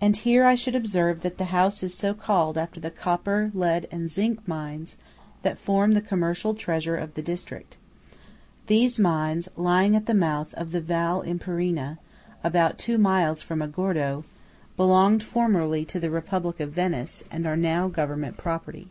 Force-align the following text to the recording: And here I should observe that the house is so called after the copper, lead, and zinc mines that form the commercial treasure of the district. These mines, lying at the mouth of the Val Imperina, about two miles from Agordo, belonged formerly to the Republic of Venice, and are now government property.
And 0.00 0.16
here 0.16 0.46
I 0.46 0.54
should 0.54 0.74
observe 0.74 1.20
that 1.20 1.36
the 1.36 1.44
house 1.52 1.82
is 1.82 1.92
so 1.94 2.14
called 2.14 2.56
after 2.56 2.80
the 2.80 2.90
copper, 2.90 3.50
lead, 3.52 3.86
and 3.90 4.10
zinc 4.10 4.48
mines 4.48 4.96
that 5.42 5.58
form 5.58 5.92
the 5.92 6.00
commercial 6.00 6.54
treasure 6.54 6.96
of 6.96 7.12
the 7.12 7.20
district. 7.20 7.76
These 8.68 8.98
mines, 8.98 9.50
lying 9.54 9.94
at 9.96 10.06
the 10.06 10.14
mouth 10.14 10.54
of 10.54 10.72
the 10.72 10.80
Val 10.80 11.20
Imperina, 11.22 11.98
about 12.42 12.78
two 12.78 12.96
miles 12.96 13.42
from 13.42 13.60
Agordo, 13.60 14.24
belonged 14.78 15.22
formerly 15.22 15.84
to 15.84 16.00
the 16.00 16.08
Republic 16.08 16.58
of 16.58 16.72
Venice, 16.72 17.22
and 17.30 17.46
are 17.46 17.54
now 17.58 17.86
government 17.88 18.38
property. 18.38 18.88